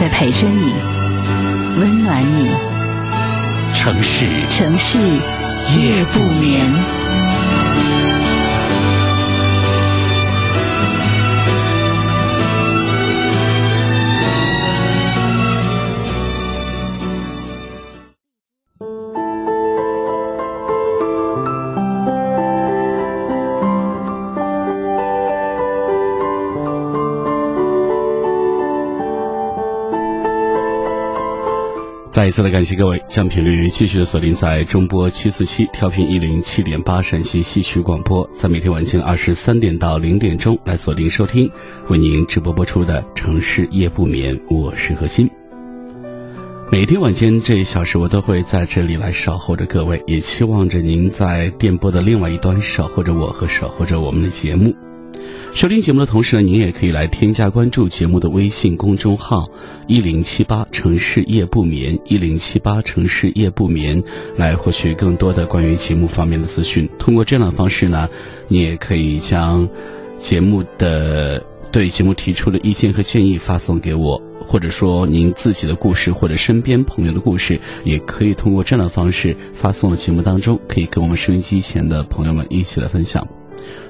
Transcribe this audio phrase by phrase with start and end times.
[0.00, 0.72] 在陪着你，
[1.78, 2.48] 温暖你。
[3.74, 6.99] 城市，城市夜不眠。
[32.20, 41.50] 再一次的感谢各位将频率继续锁定在中波七四七调频一零七点八陕西戏曲广播，在每天晚间二十三点到零点钟来锁定收听，
[41.88, 45.30] 为您直播播出的城市夜不眠，我是何欣。
[46.70, 54.74] 每天晚间这一小时，我都会在这里来守候着各位，也期望着您在电波的另外一端守候着我和守候着我们的节目。
[55.52, 59.46] 收听节目的同时呢，您也可以来添加关注节目的微信公众号
[59.88, 64.02] “一零七八城市夜不眠”，一零七八城市夜不眠，
[64.36, 66.88] 来获取更多的关于节目方面的资讯。
[66.98, 68.08] 通过这样的方式呢，
[68.48, 69.68] 你也可以将
[70.18, 83.39] 节目的对节目提出的意见和建议发送给我，或者说您自己的故事或者身边朋友的故事，也可以通过这样的方式发送到节目当中，可以跟我们收音机前的朋友们一起来分享。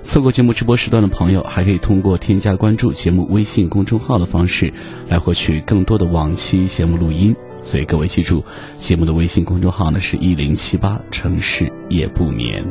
[0.02, 4.72] 错过节目直播时段的朋友，还可以通过添加关注节目微信公众号的方式，
[5.08, 7.34] 来获取更多的往期节目录音。
[7.62, 8.42] 所以各位记住，
[8.76, 12.64] 节目的微信公众号呢是一零七八城市夜不眠。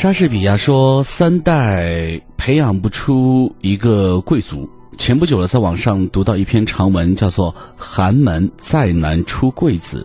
[0.00, 4.66] 莎士比亚说：“三代培养不出一个贵族。”
[4.96, 10.00] 前不久了，在网上读到一篇长文，叫做《寒门再难出贵子》。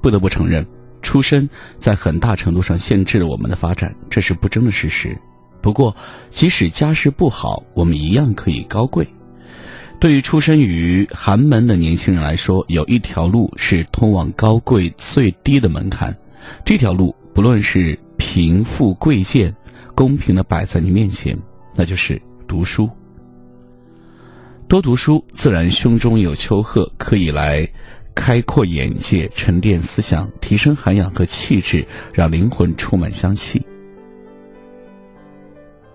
[0.00, 0.66] 不得不承认，
[1.02, 1.46] 出身
[1.78, 5.14] 在很大程度上限制了我们的发展，这是不争的事实。
[5.60, 5.94] 不过，
[6.30, 9.06] 即使家世不好，我们一样可以高贵。
[10.00, 16.16] 对于出身于寒门的年轻人来说，有一条路是通往高贵最低的门槛，
[16.64, 17.98] 这条路不论是。
[18.16, 19.54] 贫富贵贱，
[19.94, 21.36] 公平的摆在你面前，
[21.74, 22.88] 那就是读书。
[24.66, 27.68] 多读书，自然胸中有丘壑，可以来
[28.14, 33.64] 开阔眼界、沉淀思想、提升涵养和气质，让灵魂充满香气。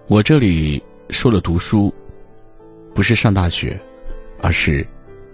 [0.08, 1.94] 我这里说了读书，
[2.94, 3.80] 不是上大学，
[4.42, 4.86] 而是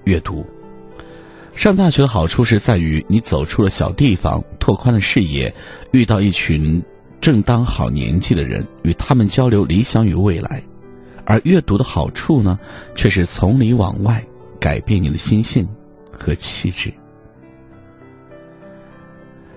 [0.06, 0.46] 阅读。
[1.56, 5.52] 上大学的好处是在于你走出了小地方，拓宽了视野，
[5.92, 6.84] 遇到一群
[7.20, 10.62] 正当好年纪的人，与他们交流理想与未来；
[11.26, 12.60] 而阅读的好处呢，
[12.94, 14.24] 却是从里往外
[14.60, 15.68] 改变你的心性
[16.12, 16.94] 和气质。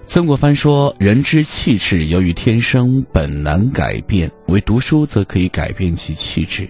[0.06, 6.66] 曾国藩说：“人之气质由于天生本难改变，唯读书则可以改变其气质。”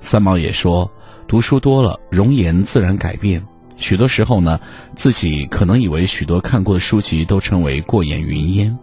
[0.00, 0.90] 三毛也说
[1.28, 3.44] ：“读书多了，容颜自然改变。”
[3.76, 4.60] 许多时候呢，
[4.94, 8.78] 自己可能以为许多看过的书籍都成为过眼云烟，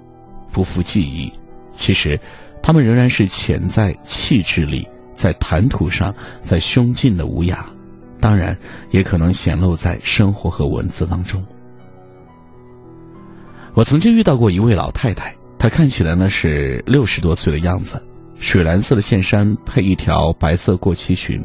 [0.52, 1.32] 不复记忆。
[1.72, 2.20] 其实，
[2.62, 7.70] 他们仍然是潜在气质里，在谈吐上，在胸襟的无雅，
[8.20, 8.56] 当然
[8.90, 11.44] 也可能显露在生活和文字当中。
[13.74, 18.04] 我曾经遇到过一位老太太，她看起来呢是六十多岁的样子，
[18.38, 21.42] 水蓝色的线衫配一条白色过膝裙。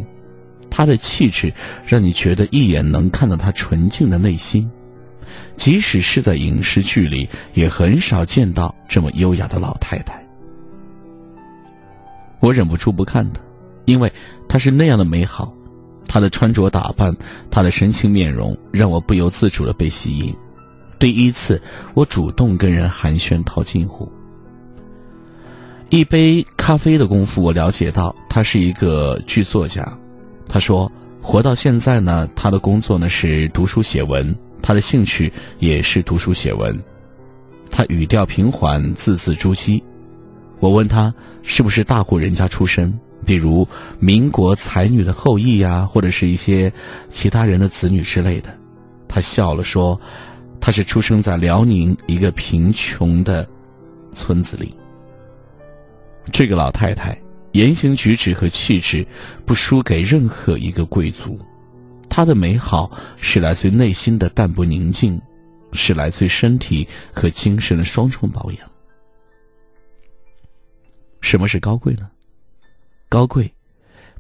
[0.71, 1.53] 她的气质
[1.87, 4.71] 让你觉得一眼能看到她纯净的内心，
[5.57, 10.23] 即使是在影视剧里，也很少见到这么优雅的老太太。
[12.41, 13.41] 我忍不住不看她，
[13.87, 14.13] 因为
[14.49, 15.53] 她是那样的美好，
[16.07, 17.17] 她的穿着打扮，
[17.51, 20.35] 她的神情面容，让我不由自主的被吸引。
[20.99, 21.61] 第一次，
[21.95, 24.11] 我主动跟人寒暄套近乎。
[25.89, 29.87] 一杯咖啡的功夫，我了解到他是一个剧作家。
[30.49, 30.91] 他说
[31.21, 36.79] ：“活到现在呢，他的工作呢是读书写文，他的兴趣也是读书写文。
[37.71, 39.83] 他语调平缓，字字珠玑。
[40.61, 41.13] 我问他
[41.43, 43.67] 是不是大户人家出身，比如
[43.99, 46.73] 民国才女的后裔呀，或者是一些
[47.09, 48.49] 其他人的子女之类的。
[49.09, 50.01] 他笑了说
[50.61, 53.47] ：“他是出生在辽宁一个贫穷的
[54.13, 54.75] 村子里。”
[56.33, 57.17] 这个老太太
[57.57, 59.07] 言行举止和气质
[59.47, 61.41] 不输给任何一个贵族，
[62.07, 65.19] 他的美好是来自内心的淡泊宁静，
[65.73, 68.71] 是来自身体和精神的双重保养。
[71.23, 72.11] 什么是高贵呢？
[73.09, 73.51] 高贵。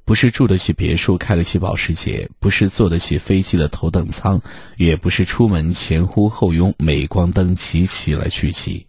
[0.06, 4.40] 不是住得起别墅、开得起保时捷，不是坐得起飞机的头等舱，
[4.76, 8.86] 也不是出门前呼后拥、镁光灯齐齐来聚集。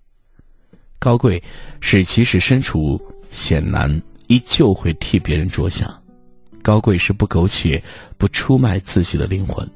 [1.00, 1.42] 高贵
[1.82, 3.02] 是即使身处
[3.32, 5.94] 险难，依旧会替别人着想。
[6.62, 7.82] 高贵是不苟且、
[8.18, 9.68] 不出卖自己的灵魂。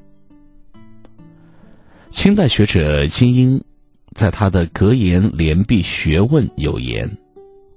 [2.10, 3.58] 清代学者金英
[4.14, 7.10] 在他的《格言联璧学问》有言：“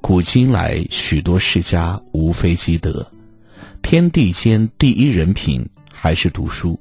[0.02, 3.06] 古今来许多世家，无非积德。”
[3.82, 6.78] 天地间第一人品还是读书，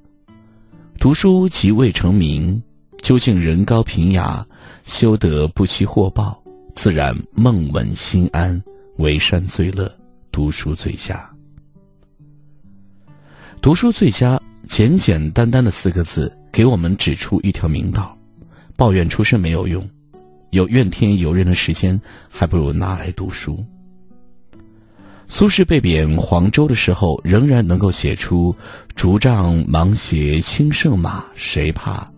[0.98, 2.60] 读书即未成名。
[3.02, 4.44] 究竟人高平雅，
[4.82, 6.42] 修得不期获报，
[6.74, 8.60] 自然梦稳心安，
[8.96, 9.92] 为山最乐，
[10.30, 11.28] 读书最佳。
[13.60, 18.16] 读书最佳，简简单单的四个字，给我们指出一条明道：
[18.76, 19.88] 抱怨出身没有用，
[20.50, 22.00] 有怨天尤人的时间，
[22.30, 23.64] 还不如拿来读书。
[25.26, 28.54] 苏轼被贬黄州的时候，仍然能够写出
[28.94, 32.08] “竹杖芒鞋轻胜马，谁怕？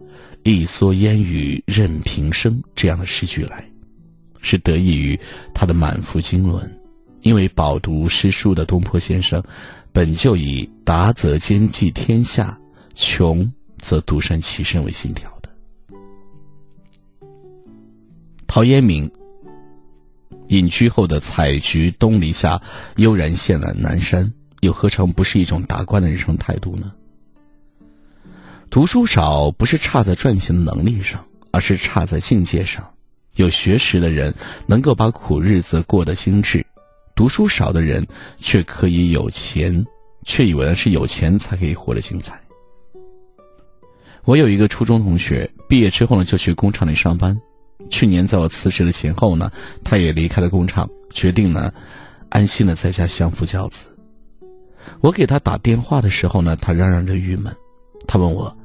[0.42, 3.64] 一蓑烟雨任平生”这样的诗句来，
[4.46, 5.18] 是得益于
[5.52, 6.70] 他的满腹经纶。
[7.22, 9.42] 因为饱读诗书的东坡先生，
[9.92, 12.56] 本就以“达则兼济天下，
[12.94, 15.50] 穷则独善其身”为信条的。
[18.46, 19.10] 陶渊明。
[20.48, 22.62] 隐居后的采菊东篱下，
[22.98, 26.92] 悠然见了南山，又何尝不是一种达观的人生态度呢？
[28.70, 32.88] 读书少不是差在赚钱的能力上，而是差在境界上。
[33.36, 34.34] 有学识的人
[34.66, 36.64] 能够把苦日子过得精致，
[37.14, 38.06] 读书少的人
[38.38, 39.84] 却可以有钱，
[40.24, 42.38] 却以为是有钱才可以活得精彩。
[44.24, 47.38] 我有一个初中同学，毕业之后呢，就去工厂里上班。
[47.90, 49.52] 去年在我辞职的前后呢，
[49.84, 51.72] 他也离开了工厂，决定呢，
[52.30, 53.88] 安心的在家相夫教子。
[55.00, 57.54] 我给他打电话的时候呢，他嚷嚷着郁闷，
[58.08, 58.56] 他问我：“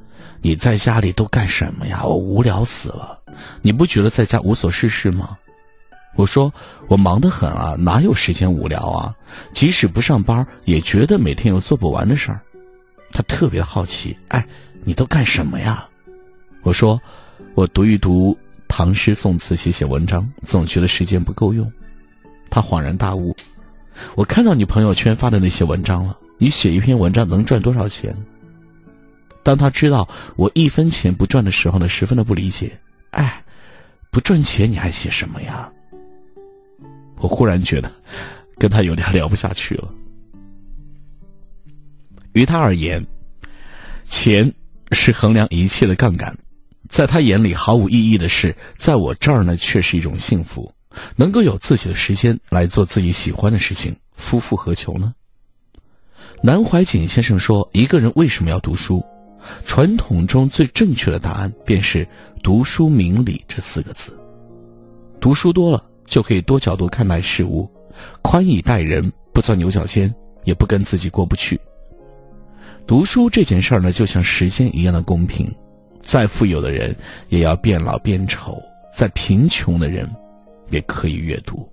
[0.42, 2.02] 你在家里都干什么呀？
[2.04, 3.18] 我无聊死了。
[3.62, 5.38] 你不觉得在家无所事事吗？”
[6.14, 6.52] 我说
[6.88, 9.14] ：“我忙得很啊，哪有时间无聊啊？
[9.54, 12.40] 即使不上班，也觉得每天有做不完的事儿。”
[13.12, 14.46] 他特别好奇：“哎，
[14.84, 15.88] 你都干什么呀？”
[16.62, 17.00] 我说
[17.54, 18.36] ：“我读一读。”
[18.68, 21.70] 唐诗宋词写写文章，总觉得时间不够用。
[22.48, 23.36] 他恍然大悟：
[24.14, 26.16] 我看到你朋友圈发的那些文章了。
[26.38, 28.16] 你写一篇文章能赚多少钱？
[29.42, 32.78] 当他知道我一分钱不赚的时候呢，十分的不理解。
[33.10, 33.42] 哎，
[34.10, 35.70] 不赚钱你还写什么呀？
[37.16, 37.90] 我忽然觉得
[38.58, 39.88] 跟他有点聊不下去了。
[42.32, 43.04] 于他而言，
[44.04, 44.52] 钱
[44.92, 46.36] 是衡量一切的杠杆。
[46.88, 50.72] 在他眼里毫无意义的事，在我这儿呢却是一种幸福，
[51.16, 55.14] 能够有自己的时间来做自己喜欢的事情，夫复何求呢？
[56.42, 59.02] 南怀瑾先生说：“一个人为什么要读书？
[59.64, 62.06] 传统中最正确的答案便是
[62.42, 64.18] ‘读书明理’这四个字。
[65.20, 67.70] 读书多了，就可以多角度看待事物，
[68.22, 70.12] 宽以待人，不钻牛角尖，
[70.44, 71.60] 也不跟自己过不去。
[72.86, 75.52] 读书这件事儿呢，就像时间一样的公平。”
[76.02, 76.96] 再富有的人
[77.28, 78.60] 也要变老变丑，
[78.92, 80.04] 再贫穷的人
[80.68, 81.64] 也可以阅读。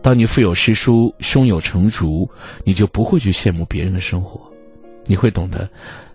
[0.00, 2.26] 当你腹有诗书、胸有成竹，
[2.64, 4.45] 你就不会去羡慕别人的生活，
[5.06, 5.68] 你会懂得，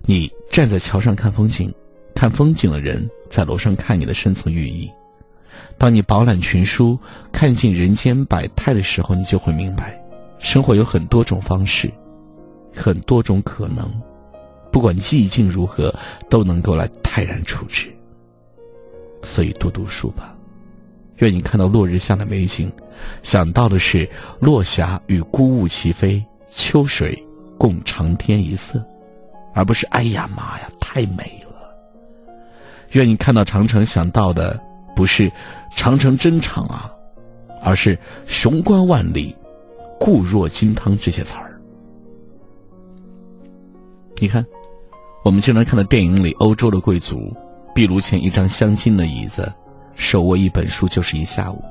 [0.03, 1.74] 你站在桥上看风景，
[2.13, 4.89] 看风景的人在楼上看你的深层寓意。
[5.77, 6.98] 当你饱览群书、
[7.31, 10.00] 看尽人间百态的时候，你就会明白，
[10.39, 11.91] 生活有很多种方式，
[12.75, 13.89] 很多种可能。
[14.71, 15.93] 不管寂静如何，
[16.29, 17.91] 都能够来泰然处之。
[19.24, 20.36] 所以多读书吧，
[21.17, 22.71] 愿你看到落日下的美景，
[23.21, 27.21] 想到的是落霞与孤鹜齐飞，秋水
[27.62, 28.84] 共长天一色，
[29.53, 32.34] 而不是哎呀妈呀太美了。
[32.94, 34.60] 愿你看到长城，想到的
[34.96, 35.32] 不是
[35.75, 36.91] 长城真长啊，
[37.62, 39.36] 而是雄关万里，
[40.00, 41.62] 固若金汤这些词儿。
[44.20, 44.44] 你看。
[45.24, 47.32] 我们经常看到电影里，欧洲的贵族
[47.75, 49.53] 壁炉前一张镶金的椅子，
[49.94, 51.63] 手握一本书就是一下午。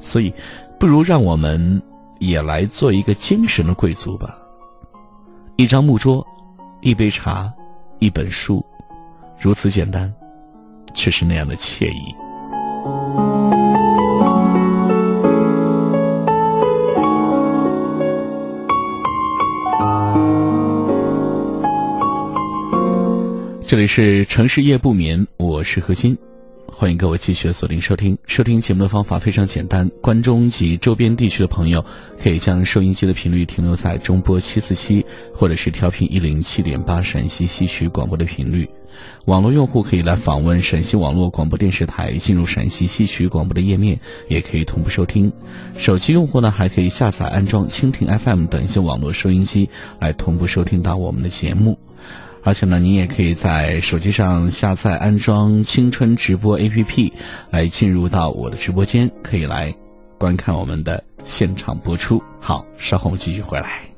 [0.00, 0.34] 所以，
[0.80, 1.80] 不如让我们
[2.18, 4.36] 也来做一个精神的贵族吧。
[5.56, 6.26] 一张木桌，
[6.80, 7.52] 一杯茶，
[7.98, 8.64] 一本书，
[9.38, 10.12] 如此简单，
[10.94, 12.14] 却是那样的惬意。
[23.66, 26.16] 这里是城市夜不眠，我是何鑫。
[26.74, 28.16] 欢迎各位继续锁定收听。
[28.26, 31.84] 收听节目的方法非常简单，关中及周边地区的朋友
[32.20, 38.68] 可以将收音机的频率停留在中波七四七，或者是调频一零七点八陕西戏曲广播的频率。
[39.26, 45.32] 网络用户可以来访问陕西网络广播电视台，进入陕西戏曲广播的页面，也可以同步收听。
[45.76, 49.68] 手机用户呢，还可以下载安装蜻蜓 FM 等一些网络收音机，
[50.00, 51.78] 来同步收听到我们的节目。
[52.44, 57.12] 而且呢，您也可以在手机上下载安装青春直播 APP，
[57.50, 59.72] 来进入到我的直播间，可以来
[60.18, 62.20] 观看我们的现场播出。
[62.40, 63.91] 好，稍后我们继续回来。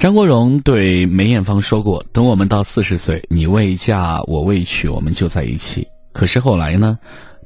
[0.00, 6.98] 张国荣对梅艳芳说过：“等我们到四十岁，你未嫁，我未娶，我们就在一起。”可是后来呢？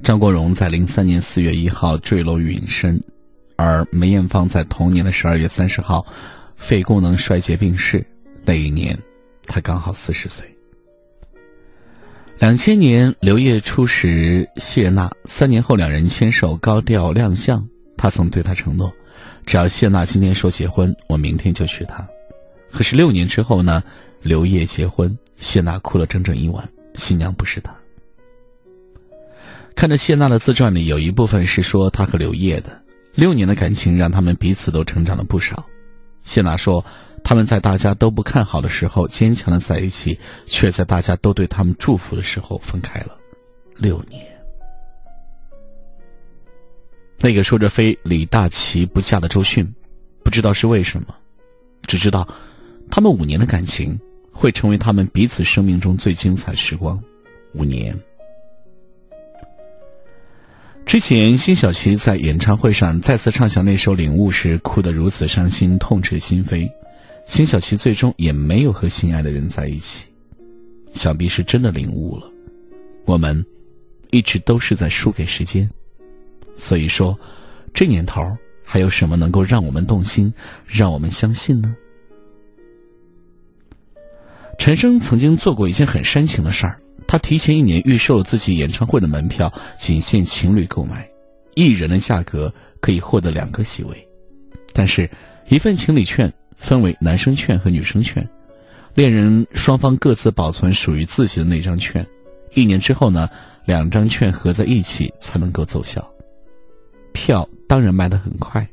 [0.04, 3.02] 张国荣在零三年四月一号坠楼殒身，
[3.56, 6.06] 而梅艳芳在同年的十二月三十号，
[6.54, 8.06] 肺功能衰竭病逝。
[8.44, 8.96] 那一年，
[9.48, 10.46] 她刚好四十岁。
[12.38, 17.66] 两千年，刘烨初识谢娜，三年后两人牵手高调亮相。
[17.96, 18.92] 他曾对她承诺
[19.44, 22.06] ：“只要谢娜今天说结婚，我明天就娶她。”
[22.74, 23.80] 可是六年之后呢？
[24.20, 27.72] 刘烨结婚，谢娜哭了整整一晚，新娘不是他。
[29.76, 32.82] 看着谢娜的自传里，有一部分是说她和刘烨的
[33.14, 35.64] 六年的感情，让他们彼此都成长了不少。
[36.22, 36.84] 谢娜说，
[37.22, 43.16] 他们在大家都不看好的时候坚强的在一起，却在大家都对他们祝福的时候分开了
[43.76, 44.20] 六年。
[47.20, 49.70] 那个说着非李大齐不嫁的周迅，
[50.24, 51.14] 不知道是为什么，
[51.86, 52.26] 只知道。
[52.94, 53.98] 他们五年的感情
[54.30, 57.02] 会成为他们彼此生命中最精彩时光。
[57.54, 57.92] 五年
[60.86, 66.70] 之前，辛晓琪在演唱会上再次唱响那首《领悟》时，哭得如此伤心，痛彻心扉。
[67.26, 70.04] 辛晓琪最终也没有和心爱的人在一起，
[70.92, 72.30] 想必是真的领悟了。
[73.06, 73.44] 我们
[74.12, 75.68] 一直都是在输给时间，
[76.54, 77.18] 所以说，
[77.72, 78.24] 这年头
[78.62, 80.32] 还有什么能够让我们动心，
[80.64, 81.74] 让我们相信呢？
[84.58, 91.06] 陈升曾经做过一件很煽情的事儿，他提前一年预售了自己演唱会的门票，仅限情侣购买，
[91.54, 94.08] 一人的价格可以获得两个席位，
[94.72, 95.08] 但是，
[95.48, 98.26] 一份情侣券分为男生券和女生券，
[98.94, 102.06] 恋人双方各自保存属于自己的那张券，
[102.54, 103.28] 一年之后呢，
[103.66, 106.08] 两张券合在一起才能够奏效，
[107.12, 108.66] 票当然卖得很快，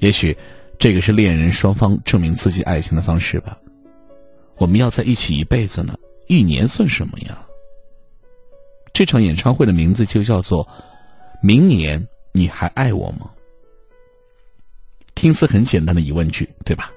[0.00, 0.36] 也许，
[0.78, 3.56] 这个是恋人双方证明自己爱情的方式吧。
[4.56, 5.94] 我们要在一起一辈子呢，
[6.28, 7.44] 一年算什么呀？
[8.92, 10.64] 这场演唱会的名字就叫做
[11.42, 13.20] 《明年你还爱我吗》。
[15.14, 16.90] 听似很简单的疑问句，对吧？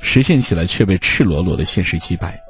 [0.00, 2.40] 实现起来却被赤裸裸的现实击败。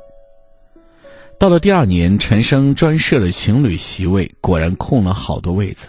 [1.38, 5.88] 到了第二年，陈升专设了情侣席位，果然空了好多位子。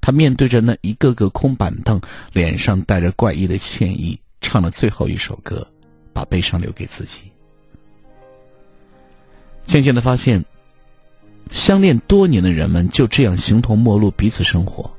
[0.00, 2.00] 他面对着那一个个空板凳，
[2.32, 5.66] 脸上带着怪异的歉意，唱了最后一首歌，
[6.12, 7.29] 把悲伤留给自己。
[9.70, 10.44] 渐渐的发现，
[11.52, 14.90] 相恋多年的人们就这样形同陌路，彼此生活。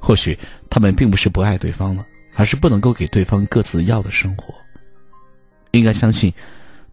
[0.00, 0.36] 或许
[0.68, 4.52] 他们并不是不爱对方了，而是不能够给对方各自要的生活。
[5.70, 6.34] 应该相信，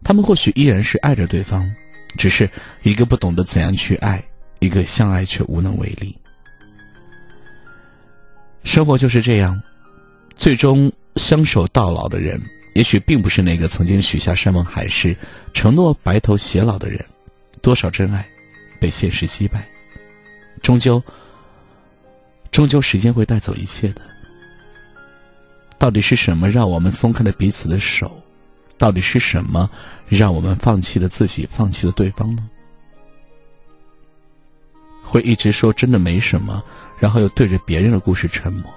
[0.04, 1.68] 他们或许依然是爱着对方，
[2.16, 2.48] 只是
[2.84, 4.22] 一个不懂得怎样去爱，
[4.60, 6.16] 一个相爱却无能为力。
[8.62, 9.60] 生活就是这样，
[10.36, 12.40] 最终相守到老的人。
[12.74, 15.16] 也许并不是那个曾经许下山盟海誓、
[15.52, 17.04] 承诺白头偕老的人，
[17.60, 18.26] 多少真爱
[18.80, 19.66] 被现实击败，
[20.62, 21.02] 终究，
[22.50, 24.02] 终究时间会带走一切的。
[25.78, 28.10] 到底是什么让我们松开了彼此的手？
[28.78, 29.68] 到底是什么
[30.08, 32.48] 让我们放弃了自己，放弃了对方呢？
[35.02, 36.62] 会一直说真的没什么，
[36.98, 38.72] 然后又对着别人的故事沉默。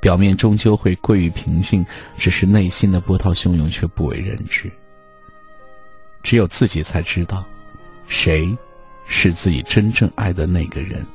[0.00, 1.84] 表面终究会归于平静，
[2.16, 4.70] 只是内心的波涛汹涌却不为人知。
[6.24, 7.44] 只有自己才知道，
[8.08, 8.56] 谁
[9.04, 11.06] 是自己真正爱的那个人，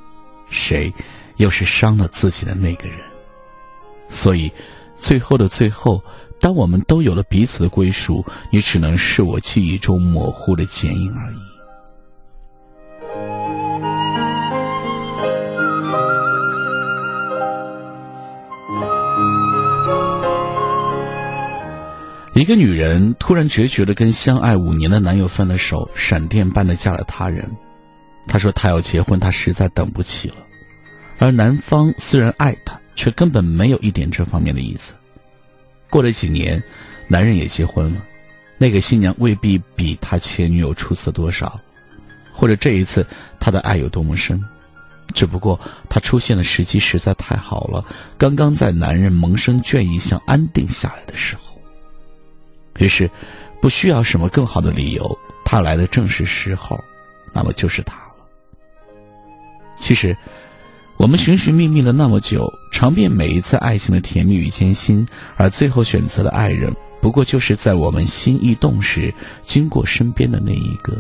[0.49, 0.93] 谁
[1.37, 2.99] 又是伤了自己的那个人。
[4.07, 4.49] 所以，
[4.95, 6.01] 最后的最后，
[6.39, 11.48] 当我们都有了彼此的归属，你只能是我记忆中模糊的剪影而已。
[22.39, 27.45] 一个女人突然决绝的跟相爱五年的男友分了手，闪电般的嫁了他人。
[28.27, 30.35] 她说她要结婚，她实在等不起了。
[31.17, 34.93] 而男方虽然爱她，却根本没有一点这方面的意思。
[35.89, 36.63] 过了几年，
[37.09, 38.01] 男人也结婚了，
[38.57, 41.59] 那个新娘未必比他前女友出色多少，
[42.31, 43.05] 或者这一次
[43.37, 44.41] 他的爱有多么深，
[45.13, 47.83] 只不过他出现的时机实在太好了，
[48.17, 51.48] 刚刚在男人萌生倦意、想安定下来的时候。
[52.79, 53.09] 于是，
[53.61, 56.79] 不需要什么更好的理由，他来的正是时候，
[57.33, 58.25] 那么就是他了。
[59.77, 60.15] 其实，
[60.97, 70.97] 我们寻寻觅觅了那么久，尝遍每一次爱情的甜蜜与艰辛，而最后选择的爱人，不过就是在我们心一动时经过身边的那一个。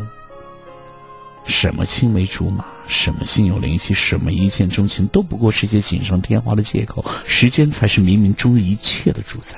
[1.45, 7.03] 什么青梅竹马，什么心有灵犀，什么一见钟情，都不过是些锦上添花的借口。
[7.25, 9.57] 时间才是冥冥中一切的主宰。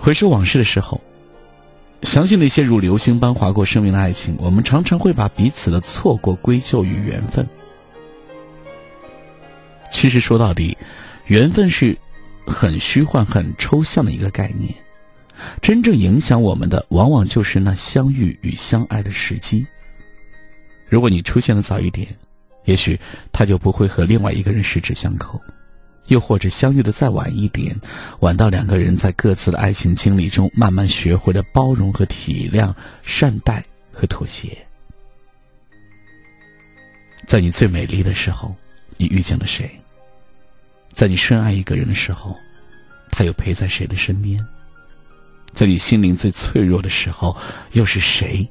[0.00, 0.98] 回首往事的时候，
[2.02, 7.46] 想起那些如流星般划过生命的爱情，我们常常会把彼此的错过归咎于缘分。
[9.90, 10.74] 其实说到底，
[11.26, 11.94] 缘分是
[12.46, 14.74] 很虚幻、很抽象的一个概念。
[15.60, 19.66] 真正影响我们的，往往就是那相遇与相爱的时机。
[20.88, 22.08] 如果你出现的早一点，
[22.64, 22.98] 也许
[23.32, 25.38] 他就不会和另外一个人十指相扣；
[26.06, 27.74] 又或者相遇的再晚一点，
[28.20, 34.56] 晚到两个人在各自的爱情经历中慢慢学会了包容和体谅、善待和妥协。
[37.26, 38.54] 在你最美丽的时候，
[38.96, 39.70] 你遇见了谁？
[40.92, 42.36] 在你深爱一个人的时候，
[43.12, 44.44] 他又陪在谁的身边？
[45.54, 47.36] 在你心灵最脆弱的时候，
[47.72, 48.48] 又是谁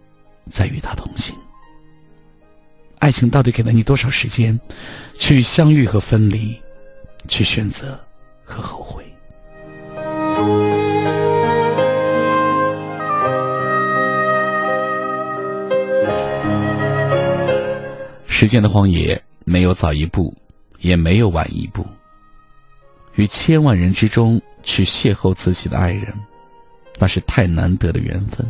[0.50, 1.36] 在与他同行？
[3.00, 4.58] 爱情到底给了你多少时间，
[5.18, 6.58] 去相遇和分离，
[7.28, 8.00] 去选择
[8.44, 9.04] 和后悔？
[18.26, 20.34] 时间的荒野，没有早一步，
[20.80, 21.86] 也没有晚一步。
[23.16, 26.14] 于千万人之中去邂逅自己的爱人。
[27.02, 28.46] 那是太难得的缘分。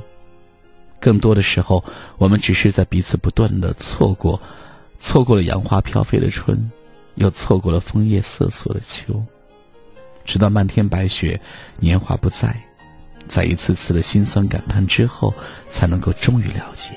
[0.99, 1.83] 更多的时候，
[2.17, 4.41] 我们只是在彼此不断的错过，
[4.97, 6.71] 错过了杨花飘飞的春，
[7.19, 9.23] 又错过了枫叶瑟瑟的秋，
[10.25, 11.39] 直到漫天白雪，
[11.77, 12.59] 年华不在，
[13.27, 15.33] 在一次次的心酸感叹之后，
[15.69, 16.95] 才能够终于了解，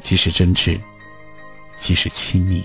[0.00, 0.78] 即使真挚，
[1.76, 2.62] 即使亲密，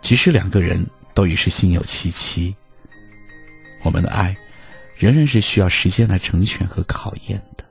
[0.00, 2.54] 即使两个人都已是心有戚戚，
[3.82, 4.36] 我们的爱。
[4.96, 7.64] 仍然是需要时间来成全和考验的。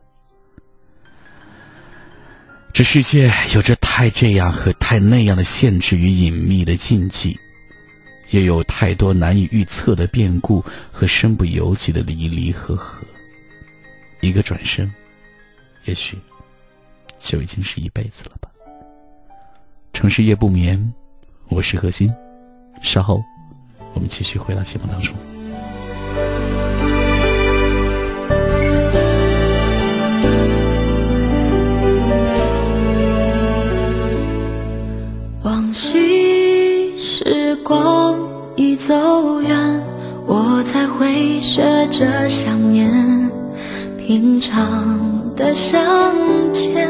[2.80, 7.38] 这世界有着太这样和太那样的限制与隐秘的禁忌，
[8.30, 13.04] 也有太多难以预测的变故和身不由己的离离合合。
[14.22, 14.90] 一个转身，
[15.84, 16.18] 也许
[17.20, 18.50] 就已经是一辈子了吧。
[19.92, 20.82] 城市夜不眠，
[21.50, 22.10] 我是何心。
[22.82, 23.22] 稍后，
[23.94, 25.14] 我们继续回到节目当中。
[35.74, 38.18] 惜时光
[38.56, 39.84] 已走远，
[40.26, 42.90] 我才会学着想念
[43.98, 45.78] 平常的相
[46.54, 46.88] 见。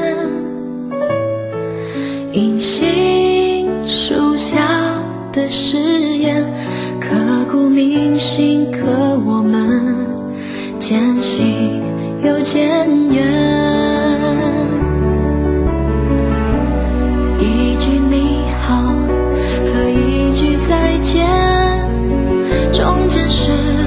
[2.34, 4.58] 银杏树下
[5.32, 5.80] 的誓
[6.18, 6.46] 言，
[7.00, 7.10] 刻
[7.52, 8.80] 骨铭心，可
[9.26, 10.08] 我们
[10.80, 11.82] 渐行
[12.24, 13.79] 又渐远。
[20.70, 21.26] 再见，
[22.72, 23.79] 中间是。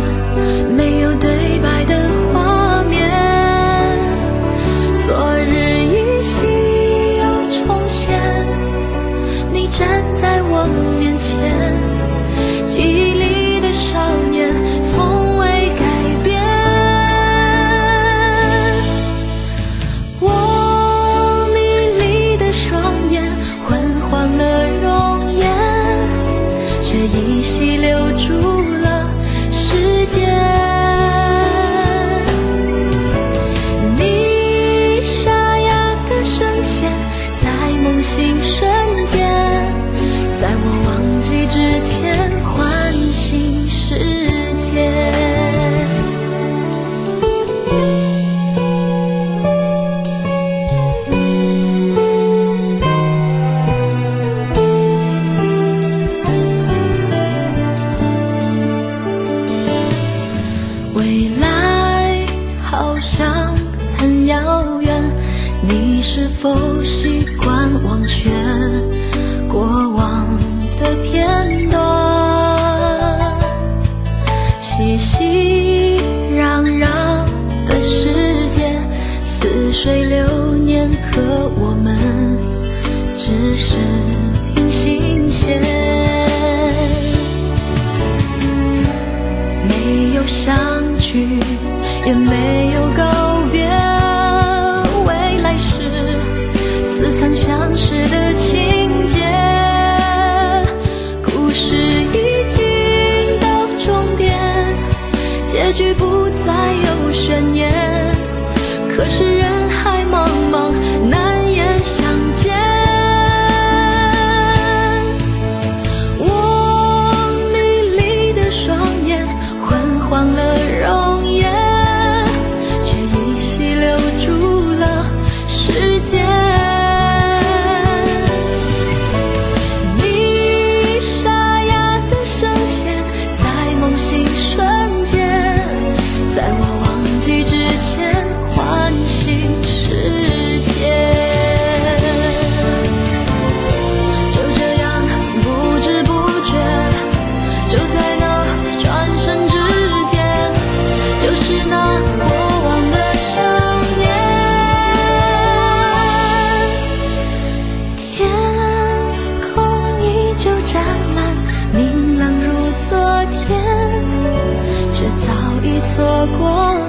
[164.93, 166.05] 却早已错
[166.39, 166.45] 过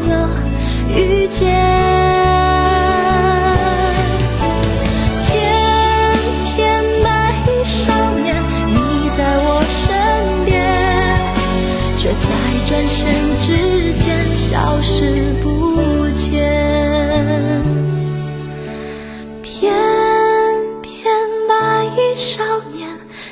[0.09, 0.29] 了
[0.89, 1.41] 遇见，
[5.25, 5.31] 翩
[6.43, 6.53] 翩
[7.01, 7.07] 白
[7.47, 7.79] 衣少
[8.19, 8.35] 年，
[8.67, 8.77] 你
[9.17, 9.47] 在我
[9.79, 9.87] 身
[10.45, 10.51] 边，
[11.97, 12.27] 却在
[12.67, 12.99] 转身
[13.39, 13.47] 之
[13.93, 14.03] 间
[14.35, 15.47] 消失不
[16.09, 16.21] 见。
[19.41, 19.73] 翩
[20.81, 20.91] 翩
[21.47, 21.53] 白
[21.95, 22.85] 衣少年，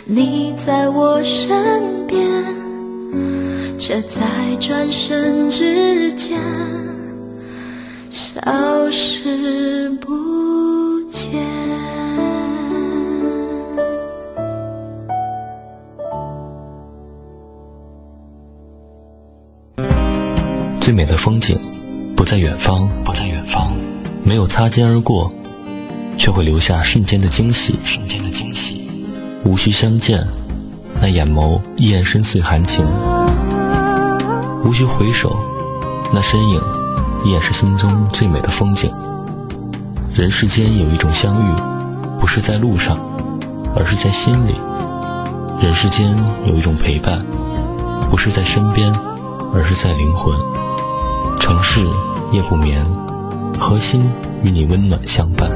[0.05, 2.30] 你在我身边。
[3.91, 4.25] 却在
[4.57, 6.39] 转身之间
[8.09, 11.29] 消失不见。
[20.79, 21.59] 最美的风景，
[22.15, 23.75] 不在远方，不在远方，
[24.23, 25.29] 没有擦肩而过，
[26.17, 28.89] 却会留下瞬间的惊喜，瞬间的惊喜。
[29.43, 30.25] 无需相见，
[31.01, 32.85] 那眼眸依然深邃含情；
[34.63, 35.35] 无需回首，
[36.13, 36.61] 那身影
[37.25, 38.91] 依然是心中最美的风景。
[40.13, 41.55] 人世间有一种相遇，
[42.19, 42.97] 不是在路上，
[43.75, 44.53] 而是在心里；
[45.61, 47.25] 人世间有一种陪伴，
[48.09, 48.93] 不是在身边，
[49.53, 50.35] 而是在灵魂。
[51.39, 51.85] 城市
[52.31, 52.85] 夜不眠，
[53.59, 54.09] 核心
[54.43, 55.49] 与你温暖相伴。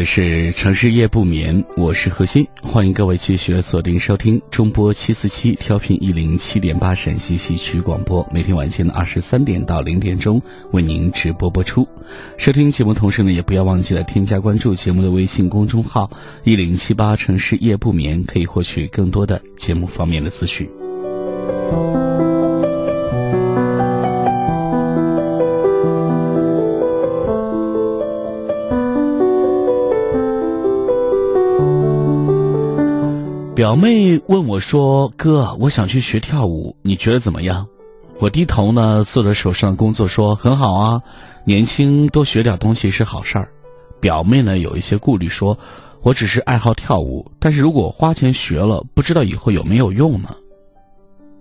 [0.00, 10.40] 里是城市夜不眠，我是何鑫，欢迎各位继续锁定收听中波七四七调频一零七点八陕西戏曲广播，每天晚间的二十三点到零点钟
[10.72, 11.86] 为您直播播出。
[12.38, 16.10] 收听节目同时呢，也不要忘记了添加关注节目的微信公众号
[16.44, 20.66] 一零七八城市夜不眠，可以获取更多的节目方面的资讯。
[33.60, 37.66] 表妹问我说：“哥，我想去学跳舞，你觉得怎么样？”
[38.18, 41.02] 我低头呢，做着手上的工作，说：“很好啊，
[41.44, 43.52] 年轻多学点东西是好事儿。”
[44.00, 45.58] 表妹呢有一些顾虑，说
[46.00, 50.34] ：“我只是爱好跳舞，但是如果花钱学了，不知道以后有没有用呢？”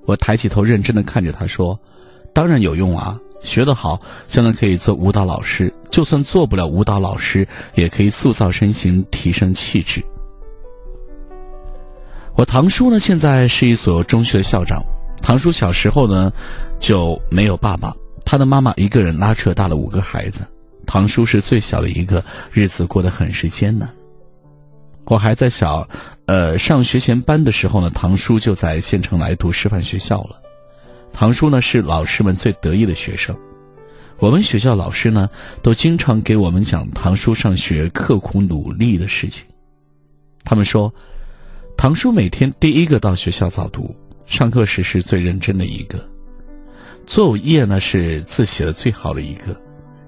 [0.05, 1.79] 我抬起头，认真的看着她说
[2.35, 10.03] ：“当然有用啊，学得好，将来可以做舞蹈老师；就算做不了舞蹈老师，也可以塑造身形，提升气质。”
[12.39, 14.81] 我堂叔呢，现在是一所中学校长。
[15.21, 16.31] 堂叔小时候呢，
[16.79, 20.47] 就没有爸爸，他的妈妈一个人拉扯大了五个孩子，
[20.85, 23.89] 堂叔是最小的一个，日子过得很是艰难。
[25.03, 25.85] 我还在小，
[26.27, 30.41] 呃，上学前班的时候呢，堂叔就在县城来读师范学校了。
[31.11, 33.37] 堂叔呢是老师们最得意的学生，
[34.17, 35.29] 我们学校老师呢
[35.61, 39.43] 都经常给我们讲堂叔上学刻苦努力的事情，
[40.45, 40.89] 他们说。
[41.79, 45.97] 堂叔每天第一个到学校早读，上课时是最认真的一个，
[47.07, 49.55] 作业呢是字写的最好的一个，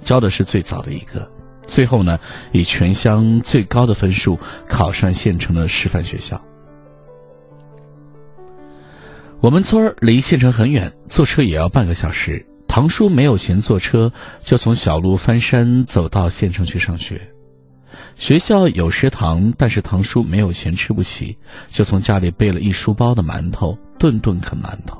[0.04, 1.32] 交的是最早的一个，
[1.66, 2.20] 最后呢
[2.52, 6.44] 以全乡最高的分数考上县城的师范学校。
[9.40, 12.46] 我们村儿离县城很远，坐车也要半个小时。
[12.68, 14.12] 堂叔没有钱坐车，
[14.44, 17.32] 就从小路翻山走到县城去上学。
[18.16, 21.36] 学校有食堂，但是堂叔没有钱吃不起，
[21.70, 24.98] 就从家里备了一书包的馒头，顿顿啃馒头。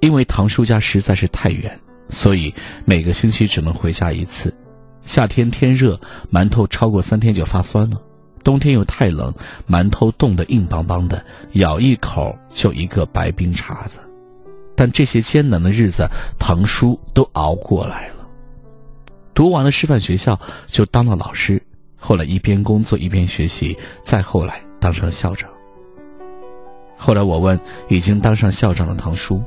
[0.00, 2.52] 因为堂叔家实在是太远，所以
[2.84, 4.54] 每个星期只能回家一次。
[5.02, 6.00] 夏天天热，
[6.32, 7.96] 馒头超过三天就发酸了；
[8.42, 9.32] 冬天又太冷，
[9.68, 13.98] 馒头冻得硬邦邦的，咬一口就一个白冰碴子。
[14.74, 18.15] 但这些艰难的日子，堂叔都熬过来了。
[19.36, 21.62] 读完了师范学校，就当了老师。
[21.94, 25.50] 后来一边工作一边学习，再后来当上校长。
[26.96, 29.42] 后来我问已经当上校长的堂叔：“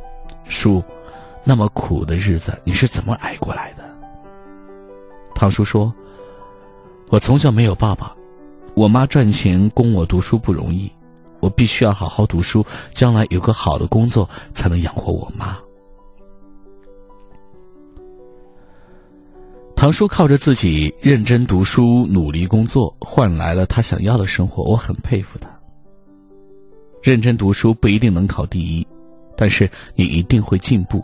[0.45, 0.83] 叔，
[1.43, 3.83] 那么苦的日子你是怎么挨过来的？”
[5.33, 5.91] 堂叔说
[7.09, 8.15] ：“我从小没有爸爸，
[8.75, 10.91] 我妈赚钱供我读书不容易，
[11.39, 15.57] 我必须要好好读书，将来有个好的工作才能养活我妈。”
[19.79, 24.61] 堂叔靠着自己认真读书、努力工作，换来了他想要的生活。
[24.61, 25.49] 我很佩服他。
[27.01, 28.85] 认真读书不一定能考第一，
[29.37, 30.99] 但是你一定会进步；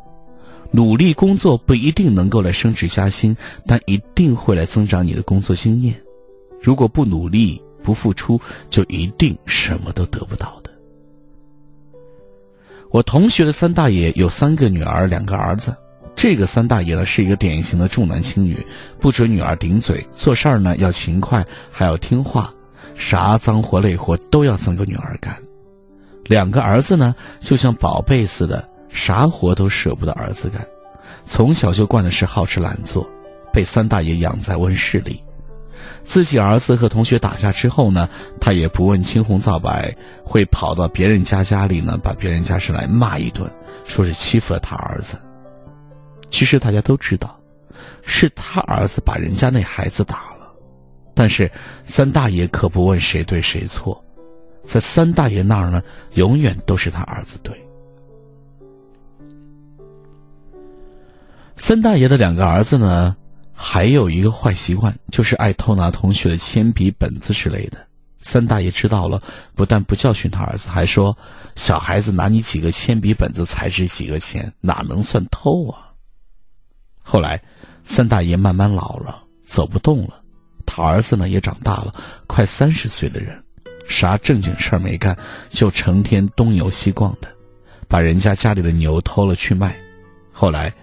[0.71, 3.33] 努力工作不一定能够来升职加薪，
[3.65, 5.95] 但一定会来增长你的工作经验。
[6.61, 8.37] 如果不努力、不付出，
[8.69, 10.69] 就一定什么都得不到的。
[12.91, 15.73] 我同学的三大爷有三个女儿，两个儿子。
[16.15, 18.65] 这个三大爷呢是一个典型的重男轻女，
[18.99, 22.51] 不准女儿顶嘴，做事儿呢要勤快，还要听话，
[22.95, 25.35] 啥脏活累活都要三个女儿干。
[26.23, 30.65] 两个儿子呢就像宝贝似的，啥活都舍不得儿子干，
[31.25, 33.07] 从小就惯的是好吃懒做，
[33.53, 35.21] 被三大爷养在温室里。
[36.01, 43.47] 自己儿子和同学打架之后呢，他也不问青红皂白，会跑到别人家家里呢，把别人家事来骂一顿，
[43.83, 45.15] 说是欺负了他儿子。
[46.29, 47.39] 其实大家都知道，
[48.03, 50.47] 是他儿子把人家那孩子打了，
[51.13, 51.49] 但是
[51.83, 54.03] 三大爷可不问谁对谁错，
[54.63, 55.81] 在三大爷那儿呢，
[56.13, 57.53] 永远都是他儿子对。
[61.57, 63.15] 三大爷的两个儿子呢，
[63.53, 67.77] 还有一个坏习惯，就是爱偷拿同学的铅笔、本子之类的。
[68.17, 69.21] 三大爷知道了，
[69.53, 71.15] 不但不教训他儿子，还说
[71.55, 75.79] ：“小孩子拿你几个铅笔、本子才值几个钱，哪能算偷啊？”
[77.07, 77.39] 后来，
[77.83, 80.19] 三大爷慢慢老了，走不动了，
[80.65, 81.93] 他儿子呢也长大了，
[82.25, 83.39] 快三十岁的人，
[83.87, 85.15] 啥正经事儿没干，
[85.51, 87.27] 就成天东游西逛的，
[87.87, 89.77] 把人家家里的牛偷了去卖，
[90.33, 90.73] 后来，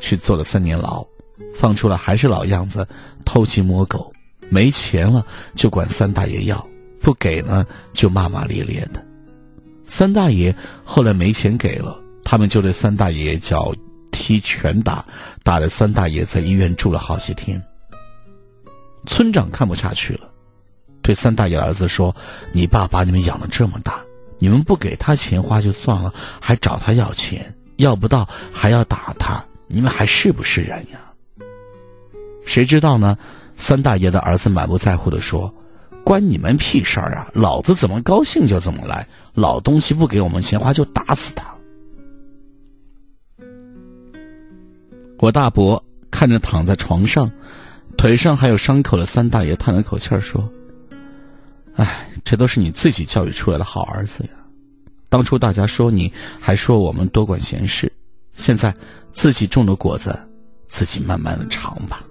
[0.00, 1.06] 去坐了三年牢，
[1.54, 2.84] 放出来还是老样子，
[3.24, 4.12] 偷鸡摸狗，
[4.50, 6.66] 没钱了就管三大爷要，
[7.00, 9.00] 不给呢就骂骂咧咧的。
[9.84, 13.72] 三大爷后来没钱给了，他们就对三大爷叫。
[14.18, 15.04] 踢拳打，
[15.44, 17.62] 打的三大爷在医院住了好几天。
[19.06, 20.28] 村长看不下去了，
[21.02, 22.14] 对三大爷儿子说
[22.50, 24.02] ：“你爸把你们养了这么大，
[24.40, 30.98] 你们不给他钱花就算了，还找他要钱，要不到还要打他，你们还是不是人呀？”
[32.44, 33.16] 谁知道呢？
[33.54, 35.52] 三大爷的儿子满不在乎的说
[36.02, 37.28] ：“关你们屁事儿啊！
[37.32, 41.44] 老子怎么高兴就怎么来，老东西不给我们钱花就打死他。”
[45.18, 47.30] 我大伯看着躺在床上，
[47.96, 50.48] 腿上还有伤口的三大爷，叹了口气说
[51.74, 54.30] ：“哎，这都是你自己教育出来的好儿子呀！
[55.08, 57.92] 当初大家说你，还说我们多管闲事，
[58.36, 58.72] 现在
[59.10, 60.16] 自己种的果子，
[60.68, 62.04] 自己慢慢的尝吧。”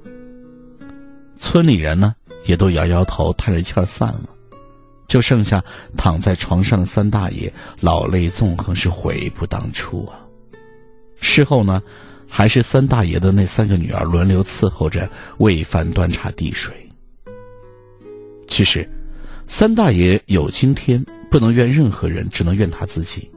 [1.40, 2.14] 村里人呢，
[2.46, 4.24] 也都摇摇头，叹着气儿散了，
[5.08, 5.64] 就剩下
[5.96, 10.20] 躺在床上的三大爷，老泪纵横，是悔不当初啊。
[11.22, 11.82] 事后呢？
[12.30, 16.74] 还是三大爷的那三个女儿轮流伺候着喂饭、端茶递水。
[18.48, 18.88] 其实，
[19.48, 23.30] 三大爷有今天，不能怨任何人，只能怨他自己。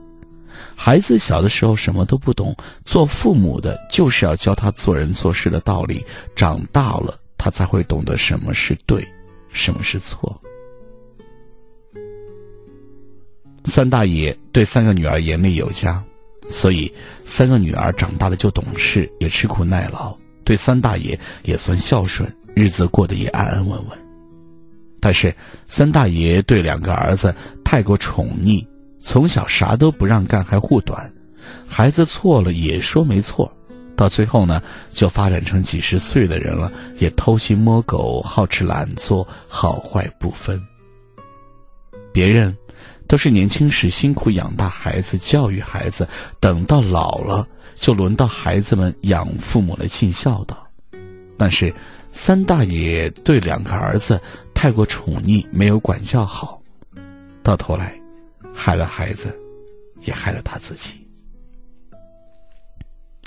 [0.75, 6.05] 孩子小的时候什么都不懂，做父母的就是要教他做人做事的道理。
[6.35, 9.07] 长大了，他才会懂得什么是对，
[9.49, 10.39] 什么是错。
[13.65, 16.03] 三大爷对三个女儿严厉有加。
[16.51, 16.91] 所以，
[17.23, 23.97] 三个女儿长大了就懂事，也吃苦耐劳，对三大爷也算孝顺，日子过得也安安稳稳。
[24.99, 25.33] 但是，
[25.65, 27.33] 三大爷对两个儿子
[27.63, 28.63] 太过宠溺，
[28.99, 31.11] 从小啥都不让干，还护短，
[31.65, 33.51] 孩子错了也说没错，
[33.95, 40.61] 到最后呢，就发展成几十岁的人了，也偷鸡摸狗，好吃懒做，好坏不分。
[42.13, 42.55] 别人。
[43.11, 46.07] 都是年轻时辛苦养大孩子、教育孩子，
[46.39, 47.45] 等到老了，
[47.75, 50.65] 就轮到孩子们养父母的尽孝道。
[51.37, 51.75] 但是，
[52.13, 54.17] 三大爷对两个儿子
[54.53, 56.61] 太过宠溺，没有管教好，
[57.43, 57.99] 到头来，
[58.55, 59.37] 害了孩子，
[60.05, 61.05] 也害了他自己。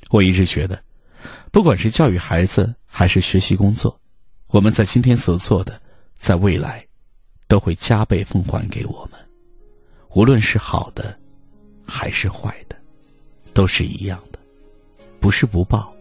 [0.09, 0.83] 我一直觉得，
[1.53, 4.01] 不管是教育孩子，还是学习工作，
[4.47, 5.79] 我们在今天所做的，
[6.17, 6.83] 在未来，
[7.49, 9.21] 都会加倍奉还给我们。
[10.15, 11.19] 无论是好的，
[11.85, 12.77] 还是坏的，
[13.53, 14.39] 都是一样的，
[15.19, 15.93] 不是不报，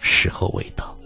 [0.00, 0.97] 时候未到。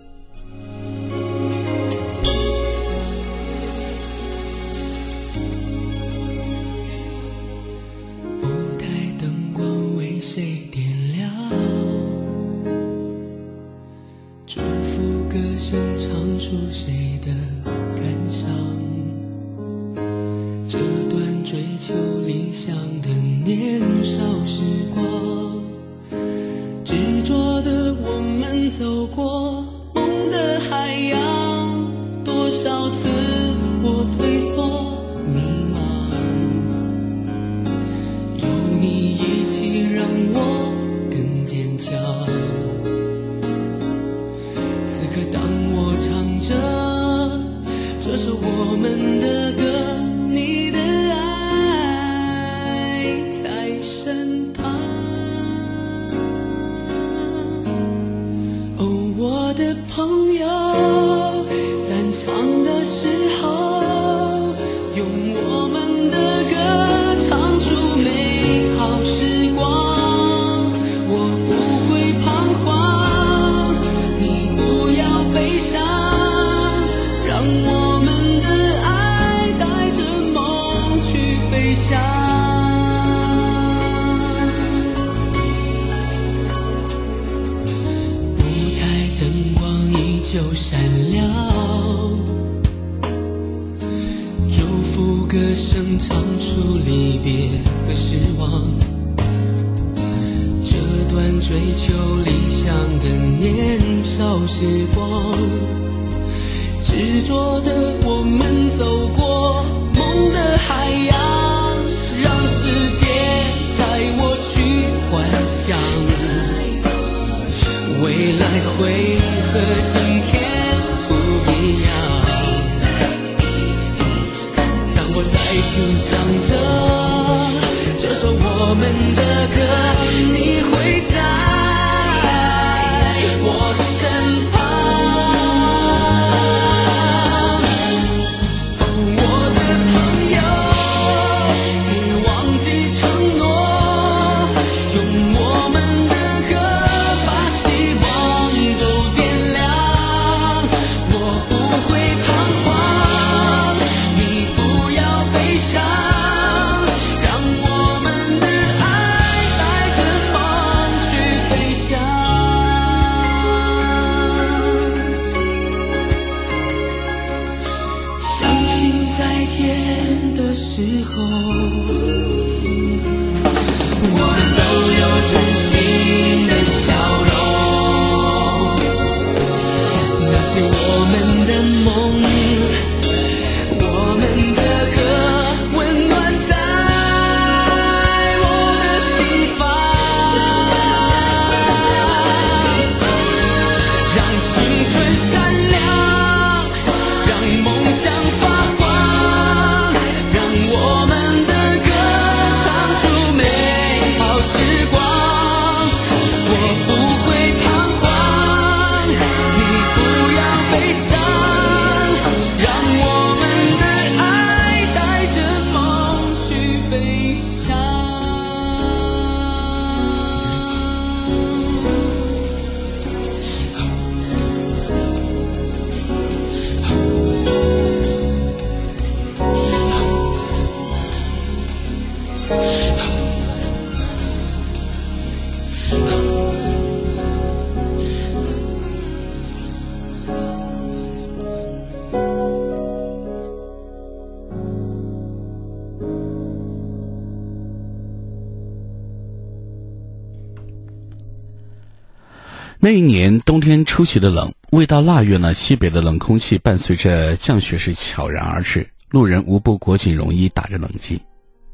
[252.85, 261.23] 那一年冬天出奇的冷，未到腊月呢，西北的冷空气伴随着降雪是悄然而至，路人无不裹紧绒衣，打着冷气。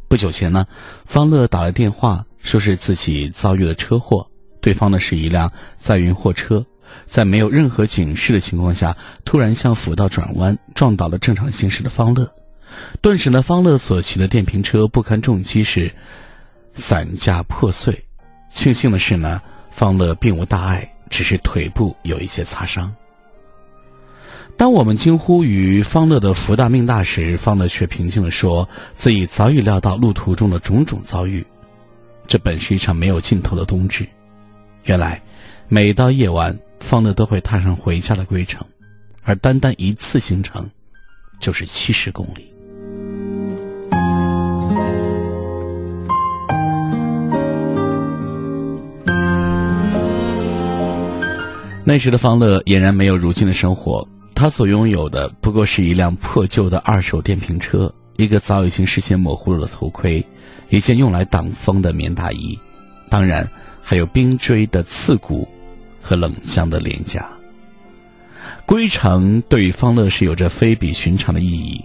[0.06, 0.66] 不久前呢，
[1.06, 4.28] 方乐打来电话，说是自己遭遇了车祸，
[4.60, 6.62] 对方呢是一辆载运货车，
[7.06, 8.94] 在没有任何警示的情况下，
[9.24, 12.30] 突然向辅道转弯，撞倒了正常行驶的方乐。
[13.00, 15.90] 顿时呢，方乐所骑的电瓶车不堪重击，是
[16.74, 17.98] 散架破碎。
[18.52, 19.40] 庆幸的是呢，
[19.70, 22.94] 方乐并无大碍，只是腿部有一些擦伤。
[24.56, 31.46] 当我们惊呼于方乐的福大命大时，方乐却平静地说：“自己早已料到路途中的种种遭遇，
[32.26, 34.04] 这本是一场没有尽头的冬至。
[34.84, 35.22] 原来，
[35.68, 38.66] 每到夜晚，方乐都会踏上回家的归程，
[39.22, 40.68] 而单单一次行程，
[41.38, 42.47] 就是七十公里。”
[51.88, 60.22] 那时的方乐俨然没有如今的生活，他所拥有的不过是一辆破旧的二手电瓶车，一个早已经视线模糊了的头盔，
[60.68, 62.58] 一件用来挡风的棉大衣，
[63.08, 63.48] 当然
[63.82, 65.48] 还有冰锥的刺骨
[66.02, 67.26] 和冷香的脸颊。
[68.66, 71.82] 归程对于方乐是有着非比寻常的意义，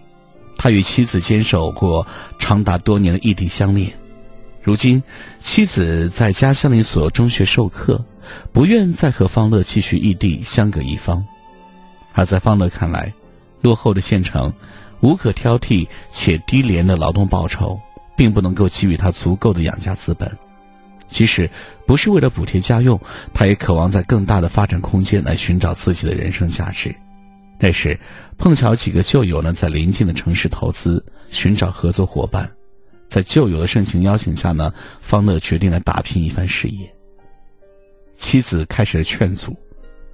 [0.57, 2.05] 他与妻子坚守过
[2.37, 3.89] 长达多年的异地相恋，
[4.63, 5.03] 如今
[5.37, 8.03] 妻子在家乡的一所中学授课。
[8.53, 11.23] 不愿再和方乐继续异地相隔一方，
[12.13, 13.13] 而在方乐看来，
[13.59, 14.51] 落后的县城，
[15.01, 17.77] 无可挑剔且低廉的劳动报酬，
[18.15, 20.31] 并不能够给予他足够的养家资本。
[21.09, 21.49] 即使
[21.85, 22.99] 不是为了补贴家用，
[23.33, 26.95] 他也渴望在更大的发展空间来寻找自己的人生价值。
[27.59, 27.99] 那时，
[28.37, 32.49] 碰巧几个旧友呢在临近的城市投资，寻找合作伙伴。
[33.13, 36.91] 在旧友的盛情邀请下呢，方乐决定来打拼一番事业。
[38.17, 39.55] 妻子开始了劝阻，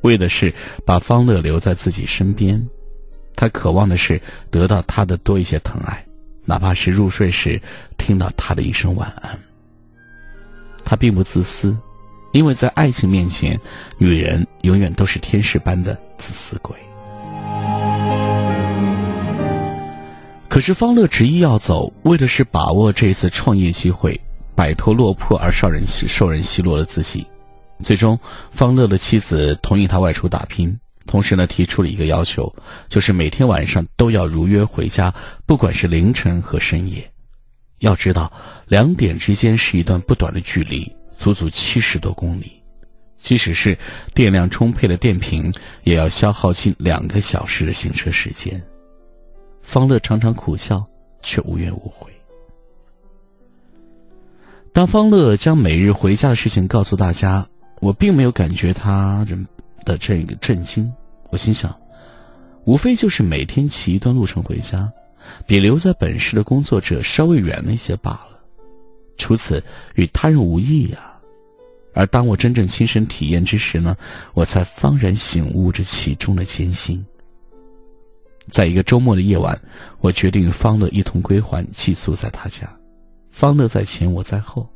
[0.02, 0.54] 为的是
[0.86, 2.62] 把方乐留在自己身边。
[3.38, 4.22] 他渴望的是
[4.52, 6.06] 得到他的多一些疼爱，
[6.44, 7.58] 哪怕是入睡时
[7.98, 9.40] 听到他的一声晚安。
[10.84, 11.74] 他并不自私，
[12.34, 13.58] 因为在爱情面前，
[13.98, 16.76] 女人永远都是天使般的自私鬼。
[20.60, 24.20] 可是方乐执意要走，为的是把握这次创业机会，
[24.56, 27.26] 摆脱落魄而受人受人奚落的自己。
[27.82, 28.20] 最终，
[28.52, 32.54] 方乐的妻子同意他外出打拼，同时呢，提出了一个要求，
[32.90, 37.10] 就是每天晚上都要如约回家，不管是凌晨和深夜。
[37.78, 38.30] 要知道，
[38.68, 42.52] 两点之间是一段不短的距离，足足七十多公里，
[43.18, 43.78] 即使是
[44.14, 45.54] 电量充沛的电瓶，
[45.86, 48.62] 也要消耗近两个小时的行车时间。
[49.70, 50.84] 方乐常常苦笑，
[51.22, 52.12] 却无怨无悔。
[54.74, 57.48] 当方乐将每日回家的事情告诉大家，
[57.80, 59.48] 我并没有感觉他人
[59.86, 60.92] 的这个震惊。
[61.30, 61.72] 我心想，
[62.66, 64.92] 无非就是每天骑一段路程回家，
[65.46, 68.40] 比留在本市的工作者稍微远了一些罢了。
[69.20, 69.64] 除此，
[69.94, 70.98] 与他人无异呀。
[71.94, 73.96] 而当我真正亲身体验之时呢，
[74.34, 77.06] 我才幡然醒悟这其中的艰辛。
[78.50, 79.60] 在一个周末的夜晚，
[80.00, 82.68] 我决定与方乐一同归还，寄宿在他家。
[83.30, 84.68] 方乐在前，我在后。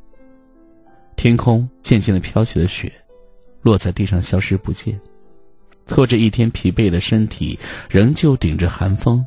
[1.16, 2.92] 天空渐渐的飘起了雪，
[3.62, 4.98] 落在地上消失不见。
[5.86, 7.58] 拖着一天疲惫的身体，
[7.90, 9.24] 仍旧顶着寒风，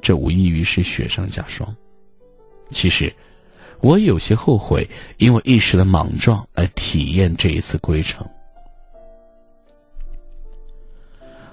[0.00, 1.74] 这无异于是雪上加霜。
[2.70, 3.12] 其实，
[3.80, 8.26] 我有些后悔，因为一时的莽撞来体验这一次归程。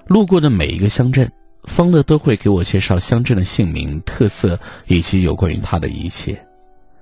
[0.07, 1.31] 路过的每一个乡镇。
[1.63, 6.39] 方乐都会给我介绍乡镇的姓名、特色以及有关于他的一切。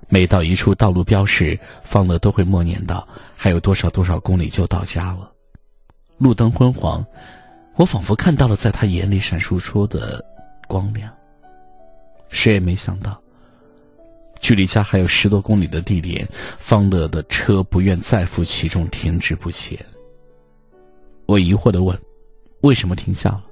[0.08, 5.32] 每到一处道路标识，方乐都会默念道：“还有多少多少公里就到家了。”
[6.20, 7.06] 路灯昏黄，
[7.76, 10.24] 我仿佛看到了在他眼里闪烁出的
[10.68, 11.12] 光亮。
[12.30, 13.20] 谁也没想到，
[14.40, 19.78] 距离家还有十多公里的地点，方乐的车不愿再负其重，停滞不前。
[21.26, 21.98] 我疑惑的问
[22.62, 23.46] ：“为什么停下了？”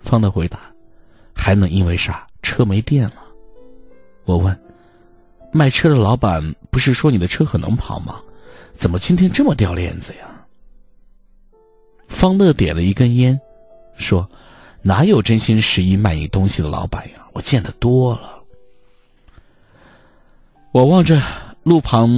[0.00, 0.58] 方乐回答
[1.34, 2.26] ：“还能因为啥？
[2.42, 3.14] 车没电了。”
[4.24, 4.58] 我问
[5.52, 8.20] ：“卖车的老板不是说你的车很能跑吗？
[8.72, 10.26] 怎么今天这么掉链子呀？”
[12.08, 13.38] 方乐点了一根烟，
[13.96, 14.28] 说
[14.82, 17.18] ：“哪有真心实意卖你东西的老板呀？
[17.32, 18.42] 我见得多了。”
[20.72, 21.20] 我望着
[21.62, 22.08] 路旁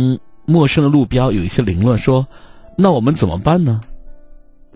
[0.45, 2.27] 陌生的路标，有一些凌乱，说
[2.77, 3.81] ：“那我们怎么办呢？”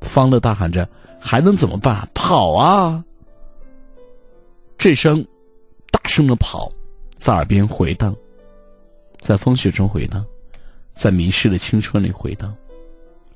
[0.01, 0.89] 方乐大喊着。
[1.19, 2.09] 还能怎么办？
[2.15, 3.03] 跑啊！
[4.79, 5.27] 这声
[5.91, 6.71] 大声的跑，
[7.17, 8.15] 在耳边回荡，
[9.19, 10.25] 在风雪中回荡，
[10.95, 12.55] 在迷失的青春里回荡。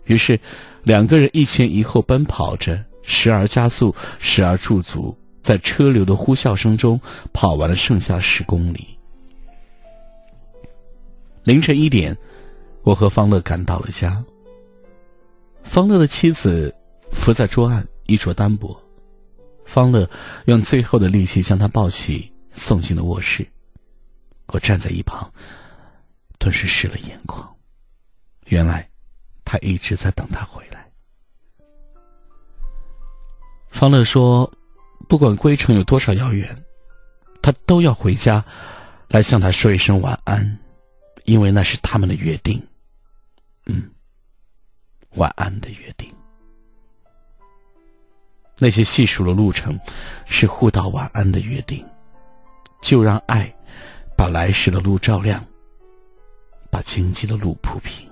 [0.05, 0.39] 于是，
[0.85, 7.01] 两个人一前一后奔跑着，时而加速，时而驻足，在车流的呼啸声中
[7.33, 8.87] 跑完了剩下十公里。
[11.43, 12.17] 凌晨一点，
[12.83, 14.23] 我和方乐赶到了家。
[15.63, 16.75] 方乐的妻子。
[17.13, 18.81] 伏在桌案，衣着单薄。
[19.65, 20.09] 方乐
[20.47, 23.45] 用最后的力气将他抱起，送进了卧室。
[24.47, 25.29] 我站在一旁，
[26.39, 27.53] 顿时湿了眼眶。
[28.47, 28.89] 原来，
[29.45, 30.89] 他一直在等他回来。
[33.69, 34.51] 方乐说
[35.09, 36.65] ：“不管归程有多少遥远，
[37.43, 38.45] 他都要回家，
[39.09, 40.59] 来向他说一声晚安，
[41.25, 42.65] 因为那是他们的约定。
[43.67, 43.91] 嗯，
[45.17, 46.13] 晚安的约定。”
[48.59, 49.79] 那些细数的路程，
[50.27, 51.85] 是互道晚安的约定。
[52.83, 53.53] 就让爱
[54.17, 55.45] 把来时的路照亮，
[56.71, 58.09] 把荆棘的路铺平。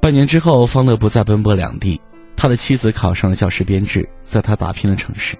[0.00, 2.00] 半年之后，方乐不再奔波两地，
[2.36, 5.36] 他的妻子考上了教师编制，在他打拼的城市，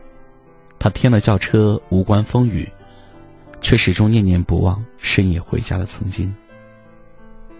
[0.79, 2.69] 他添了轿车，无关风雨，
[3.63, 6.35] 却始终念念不忘深夜回家的曾经。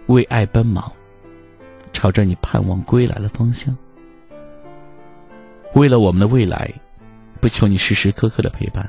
[0.07, 0.91] 为爱奔忙，
[1.93, 3.75] 朝着你盼望归来的方向。
[5.73, 6.71] 为了我们的未来，
[7.41, 8.87] 不求你时时刻刻的陪伴，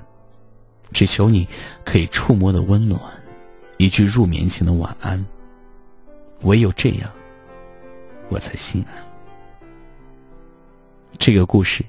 [0.93, 1.49] 只求你
[1.85, 3.01] 可以触摸的温暖，
[3.79, 5.25] 一句入眠前的晚安。
[6.43, 7.11] 唯有这样，
[8.29, 9.03] 我才心安。
[11.17, 11.83] 这个故事，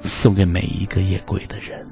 [0.00, 1.84] 送给每一个夜归的人。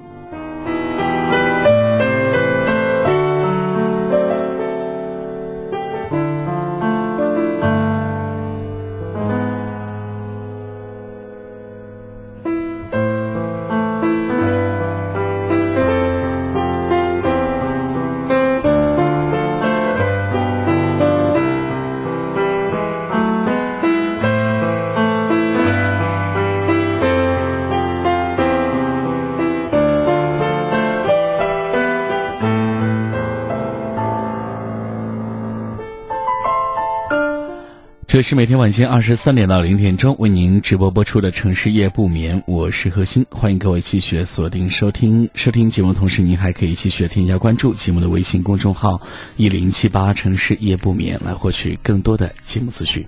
[38.20, 45.26] 这是每天晚间二十三点到零点钟为您直播播出的《城市夜不眠》，我是何鑫，欢迎各位继续锁定收听。
[45.32, 49.00] 收听节目同时，您还可以继续添加关注节目的微信公众号
[49.38, 53.02] “一零七八城市夜不眠”，来获取更多的节目资讯。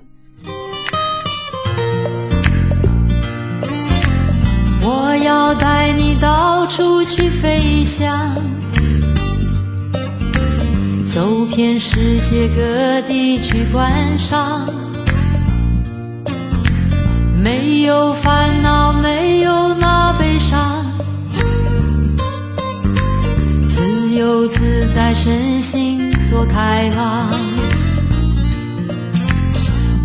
[4.80, 8.34] 我要带你到处去飞翔，
[11.04, 14.81] 走遍世界各地去观赏。
[17.42, 20.86] 没有烦恼，没有那悲伤，
[23.68, 27.28] 自由自在，身心多开朗，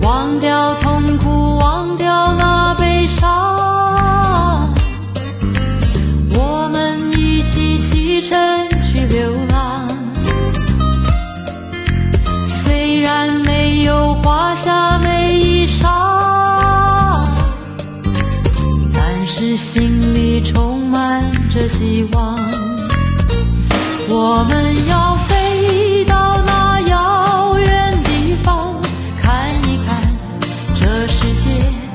[0.01, 4.73] 忘掉痛苦，忘掉那悲伤，
[6.33, 8.35] 我们一起启程
[8.81, 9.88] 去流浪，
[12.47, 15.16] 虽然没有华厦美
[19.58, 22.38] 心里充满着希望，
[24.08, 28.72] 我们要飞到那遥远地方，
[29.20, 30.16] 看一看
[30.76, 31.86] 这世界。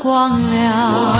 [0.00, 1.19] 光亮。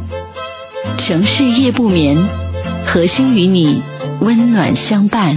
[1.03, 2.15] 城市夜不眠，
[2.85, 3.81] 核心与你
[4.19, 5.35] 温暖相伴。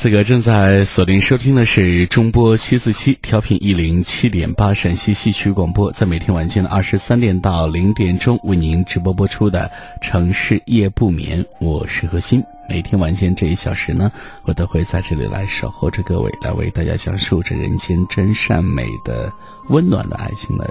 [0.00, 9.70] 此刻正在锁定收听的是中波七四七调频一零七点八陕西戏曲广播，在每天晚间的二十三点到零点钟为您直播播出的
[10.02, 12.42] 《城市夜不眠》，我是何鑫。
[12.66, 14.10] 每天晚间这一小时呢，
[14.44, 19.30] 我都会在这里来守候着各位，来为大家讲述着人间真善美的
[19.68, 20.66] 温暖的爱情的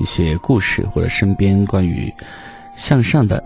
[0.00, 2.10] 一些故事，或者身边关于
[2.78, 3.44] 向上的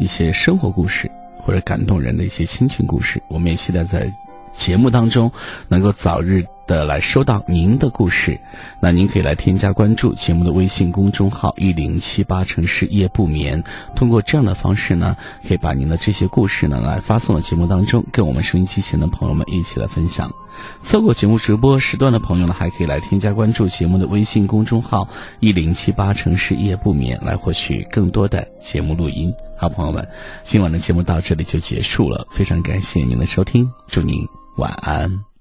[0.00, 1.10] 一些生活故事。
[1.38, 4.10] 或者感动人的一些亲情故事，我们也期待在
[4.56, 5.30] 节目当中
[5.68, 8.40] 能够早日的来收到您的故事。
[8.80, 13.62] 那您可以来添加关注节目的微信公众号“一零七八城市夜不眠”，
[13.94, 20.32] 通过这样的方式呢，可以把您的这些故事呢来发送到节目当中，跟我们收音机前的朋友们一起来分享。
[20.82, 25.06] 错过节目直播时段的朋友呢，还可以来添加关注节目的微信公众号
[25.38, 29.32] “一零七八城市夜不眠”，来获取更多的节目录音。
[29.58, 30.06] 好，朋友们，
[30.42, 34.26] 今晚的节目到这里就结束了，非常感谢您的收听，祝您
[34.56, 35.35] 晚安。